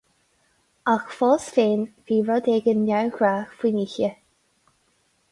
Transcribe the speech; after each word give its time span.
Ach 0.93 1.03
fós 1.17 1.43
féin, 1.57 1.83
bhí 2.09 2.17
rud 2.29 2.49
éigin 2.53 2.81
neamhghnách 2.87 3.53
faoin 3.59 3.77
oíche. 3.83 4.09